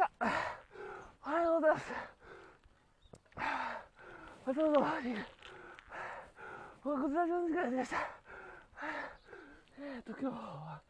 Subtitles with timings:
[0.00, 0.10] した
[1.26, 1.84] おはようございます。
[4.46, 4.80] どうぞ
[6.82, 7.96] おこちらの時間になりました。
[9.78, 10.80] えっと今日は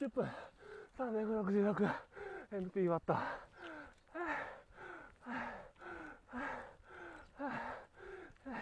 [0.00, 0.26] 10分
[0.96, 1.90] 366
[2.50, 3.14] NP ワット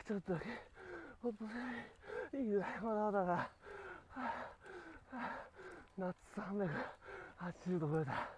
[0.06, 0.46] ちょっとだけ
[1.22, 1.32] ほっ
[2.32, 3.50] といいぐらいまだまだだ
[5.96, 6.95] 夏300
[7.46, 8.28] 80度超えた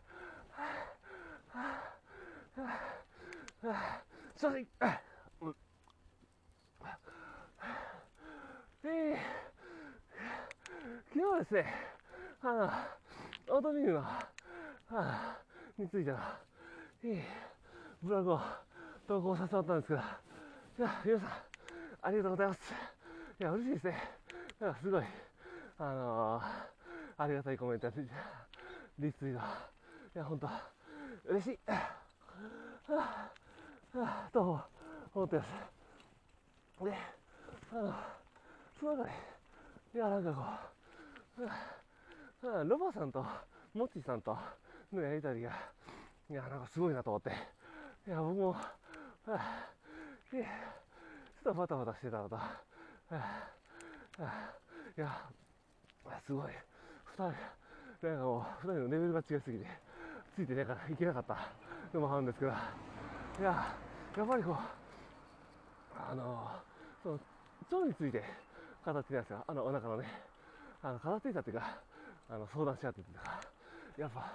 [4.37, 4.67] 正直
[5.41, 5.55] うん
[8.85, 9.17] えー、
[11.13, 11.75] 昨日ですね
[12.43, 12.47] あ
[13.49, 14.05] のオートミールの
[14.91, 15.39] あ
[15.79, 16.19] についての
[17.05, 17.21] いい
[18.03, 18.41] ブログを
[19.07, 20.03] 投稿させてもらったんですけどい
[20.83, 21.31] や皆さん
[22.03, 22.61] ありがとうございます
[23.41, 24.03] いや嬉しいですね
[24.61, 25.03] なんかすごい
[25.79, 28.01] あのー、ありがたいコメントやって。
[28.99, 29.41] リツイート
[30.15, 30.49] いや本当。
[31.31, 31.59] 嬉しい。
[31.71, 33.31] は
[33.95, 34.61] あ、と
[35.15, 35.49] 思ってます。
[36.85, 36.93] で、
[37.73, 37.95] あの、
[38.81, 39.11] その中で、
[39.95, 40.43] いや、なんかこ
[41.39, 43.25] う、はあ、ロバさんと、
[43.75, 44.37] モッチーさんと
[44.93, 45.53] のやりたりが、
[46.31, 47.31] いや、なんかすごいなと思って、
[48.07, 48.67] いや、僕も、は
[49.29, 49.71] あ、
[50.33, 52.43] いや、ちょっとバタバタしてたのと、は
[53.11, 53.21] あ、は
[54.19, 54.55] あ、
[54.97, 55.31] いや、
[56.27, 56.53] すごい、
[57.05, 57.58] 二人、
[58.03, 59.67] なんかもう、二人のレベルが違いすぎて、
[60.37, 61.37] ついてないからいけなかった
[61.93, 62.55] のもあるんですけど、い
[63.43, 63.77] や、
[64.17, 64.55] やっぱりこう、
[65.97, 66.49] あの、
[67.03, 67.21] その、
[67.71, 68.23] 腸について
[68.85, 69.45] 語ってたんですよ。
[69.49, 70.07] あの、お腹のね、
[70.81, 71.83] あの、語っていたっていうか、
[72.29, 73.41] あの、相談し合っててか、
[73.97, 74.33] やっぱ、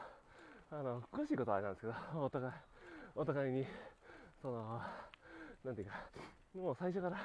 [0.71, 2.53] あの、詳しいことはあれなんですけど、お互い、
[3.15, 3.65] お互いに、
[4.41, 4.81] その、
[5.63, 5.93] なんていうか、
[6.53, 7.17] もう最初から、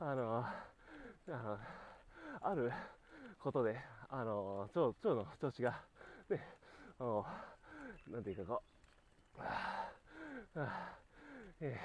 [0.00, 0.52] あの、あ
[1.30, 1.58] の、
[2.42, 2.70] ある
[3.38, 3.80] ことで、
[4.14, 5.70] あの、腸、腸の調子が、
[6.28, 6.38] ね、
[6.98, 7.24] あの、
[8.10, 8.62] なんていうかこ
[9.38, 9.90] う、あ、
[10.54, 10.98] あ
[11.60, 11.78] え。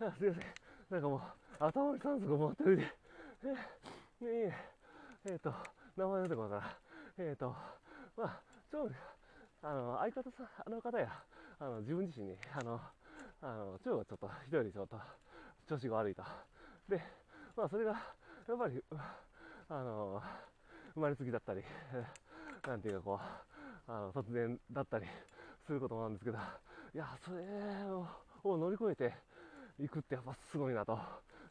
[0.00, 0.44] ー、あすいません。
[0.88, 1.20] なんかもう、
[1.58, 2.82] 頭に酸素が回ってるで、
[3.44, 3.56] えー、
[4.22, 5.52] えー、えー、と、
[5.94, 6.78] 名前出てこないから、
[7.18, 7.54] えーと、
[8.16, 8.88] まあ、ちょ
[9.60, 11.22] あの、相方さん、あの方や、
[11.58, 12.80] あの、自分自身に、あの、
[13.42, 14.98] あの、腸がちょっと、人よりちょっと、
[15.68, 16.22] 調子が悪いと。
[16.88, 16.98] で、
[17.54, 18.14] まあ、それが、
[18.48, 18.82] やっぱり、
[19.68, 20.22] あの、
[20.94, 21.62] 生まれつきだったり、
[22.66, 23.20] なんていうかこ
[23.88, 25.06] う、あの、突然だったり、
[25.66, 26.38] することもあるんですけど、
[26.94, 27.42] いや、それ
[28.44, 29.14] を乗り越えて
[29.82, 30.98] いくってやっぱすごいなと。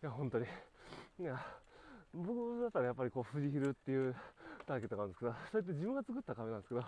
[0.04, 0.46] いや、本当に。
[1.20, 1.40] いや、
[2.14, 4.16] 僕だったらやっぱりこう、富士ヒルっていう
[4.66, 6.82] ターゲットがあるんですけど、それって自分が作った壁なんですけど、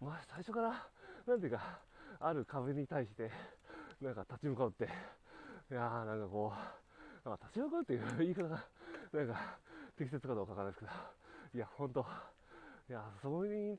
[0.00, 0.86] まあ、最初から、
[1.26, 1.80] なんていうか、
[2.20, 3.30] ある壁に対して、
[4.00, 8.64] なんか立ち向かうって、いやー、なんかこう、なんか立ち向かうっていう言い方が、
[9.12, 9.58] なんか
[9.96, 10.92] 適切かどうかわからないですけど、
[11.54, 12.06] いや、本当
[12.88, 13.78] いや、そういう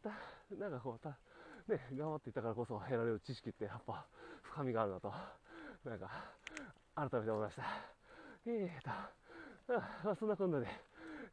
[0.59, 1.17] なんかこう、た
[1.67, 4.05] ね、頑張っていたからこそ得られる知識ってやっぱ
[4.41, 5.13] 深みがあるなと、
[5.85, 6.09] なんか、
[6.95, 7.63] 改めて思いました。
[8.45, 10.67] えーと、あまあ、そんなこんなで、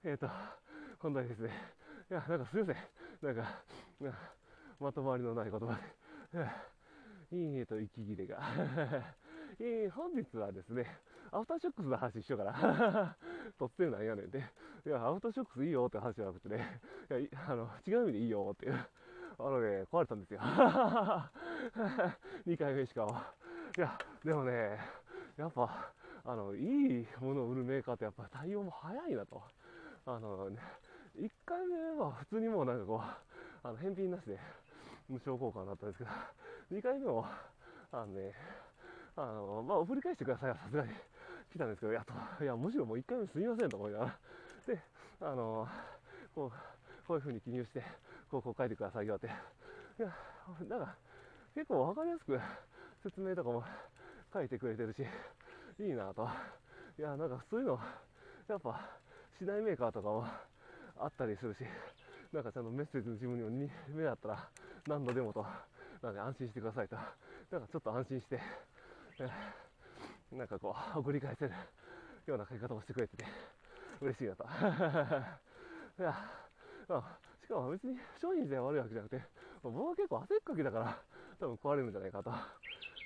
[0.04, 0.28] えーと、
[0.98, 1.50] 今度はですね、
[2.10, 2.76] いや、なんかすいません。
[3.22, 3.62] なんか、
[4.78, 5.78] まとまりのない言葉
[6.32, 8.40] で、いいねと息切れが。
[9.58, 10.98] えー、本日はですね、
[11.32, 13.16] アフターショックスの話しようかな。
[13.58, 14.44] 突然なんやねんで。
[14.86, 16.80] いや、アフターショックスいいよって話じゃなくてね、
[17.10, 17.18] いや、
[17.48, 18.86] あの、違う意味でいいよっていう。
[19.38, 20.40] あのね、壊れたんですよ。
[22.46, 23.34] 2回目しか。
[23.76, 24.78] いや、でもね、
[25.36, 25.92] やっぱ、
[26.24, 29.42] あの、いいものを売るメーカーってやっぱ対応も早いなと。
[30.06, 30.58] あのね、
[31.16, 34.38] 1回目は普通にもうなんかこう、あの、返品なしで
[35.08, 36.10] 無償交換になったんですけど、
[36.70, 37.26] 2回目も、
[37.92, 38.32] あのね、
[39.16, 40.90] あの、まあ、振り返してくださいはさすがに
[41.56, 42.12] 来たんですけど、やっと、
[42.44, 44.18] いや、むしろもう1回目すみませんと思いながら、
[44.66, 44.80] で、
[45.20, 45.66] あの、
[46.34, 46.50] こう、
[47.06, 47.82] こういう風に記入して、
[48.30, 49.26] こうこう書いてくださいよって。
[49.26, 49.30] い
[50.02, 50.14] や、
[50.68, 50.96] なんか、
[51.54, 52.38] 結構わかりやすく
[53.02, 53.64] 説明とかも
[54.32, 55.06] 書いてくれてるし、
[55.78, 56.28] いいなと。
[56.98, 57.80] いや、なんかそういうの、
[58.48, 58.78] やっぱ、
[59.38, 60.26] しないメーカーとかも
[61.00, 61.64] あったりするし、
[62.32, 64.50] なんかちゃんとメッセージの自分にも目だったら
[64.86, 65.46] 何度でもと、
[66.02, 66.96] なんで安心してくださいと。
[67.50, 68.40] なんかちょっと安心して、
[70.32, 71.52] なんかこう、送り返せる
[72.26, 73.24] ような書き方をしてくれてて、
[74.00, 74.44] 嬉しいなと。
[75.98, 76.14] いや、
[77.42, 79.22] しかも別に商品自体悪いわけじゃなくて、
[79.62, 80.98] 僕は結構汗っかきだから、
[81.38, 82.30] 多分壊れるんじゃないかと。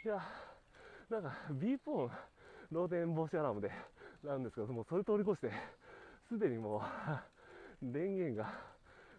[0.04, 0.22] いや、
[1.10, 2.10] なんか B ポーン、
[2.72, 3.70] 漏電防止アラームで、
[4.24, 5.52] なんですけど、もうそれ通り越して、
[6.28, 6.78] すでにも
[7.82, 8.50] う、電源が、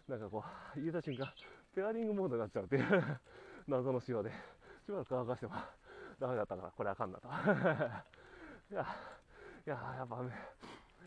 [0.08, 0.44] なんかこ
[0.76, 1.32] う、入れた瞬間、
[1.74, 3.20] ペアリングモードになっちゃうっていう
[3.68, 4.30] 謎の仕様で、
[4.84, 5.54] しばらく乾かしても
[6.22, 7.26] ダメだったから、これあかんなと。
[8.70, 8.86] いや、
[9.66, 10.30] いや、やっぱね、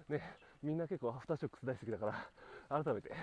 [0.10, 2.06] ね、みんな結構アフターショックス大好きだか
[2.68, 3.18] ら、改めて ちょっ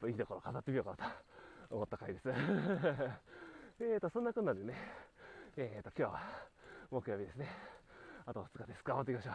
[0.00, 1.14] といいところ飾ってみようかな
[1.68, 2.28] と思った回です。
[3.78, 4.74] えーと、そんなこんなでね、
[5.56, 6.20] えーと、今日は
[6.90, 7.46] 木曜日ですね。
[8.26, 8.82] あと2日です。
[8.82, 9.34] 頑張っていきましょう。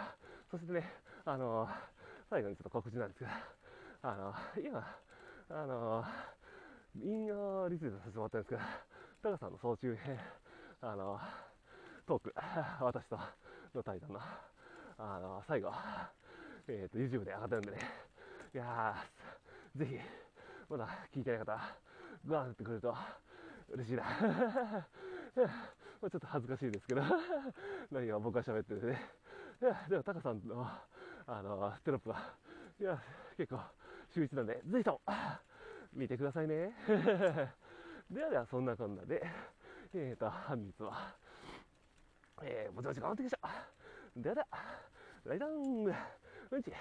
[0.52, 0.84] そしてね、
[1.24, 1.72] あのー、
[2.30, 3.32] 最後にちょっと告知なんですけど、
[4.02, 4.98] あのー、今、
[5.48, 6.08] あのー、
[7.02, 8.62] 引用リツイートさせてもらったんですけど、
[9.22, 10.20] タカさんの総集編、
[10.82, 11.18] あの
[12.06, 12.34] トーク、
[12.84, 13.18] 私と
[13.74, 14.20] の対談の、
[14.98, 15.72] あの最後、
[16.68, 17.78] えっ、と、YouTube で上がってるんでね、
[18.54, 20.00] いやー、ぜひ、
[20.70, 21.60] まだ聞いてない方、
[22.26, 22.96] ご覧になってくれると
[23.70, 24.04] 嬉しいな。
[25.34, 27.02] ちょっと恥ずかしいですけど、
[27.90, 29.10] 何が僕が喋っててね。
[29.62, 30.68] いや、でもタカさんの、
[31.26, 32.36] あの、テロップは、
[32.80, 33.02] いや、
[33.38, 33.62] 結構、
[34.14, 35.02] 秀逸なんで、ぜひとも、
[35.94, 36.76] 見てくださいね。
[38.12, 39.26] ではでは、そんなこんなで、
[39.94, 41.16] えーと、本日は、
[42.42, 44.24] えー、ぼちぼち頑張っていきましょう。
[44.24, 44.48] ではでは、
[45.26, 45.50] ライダン、
[46.52, 46.72] うんち。